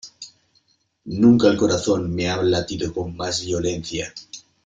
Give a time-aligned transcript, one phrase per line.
[1.05, 4.11] nunca el corazón me ha latido con más violencia.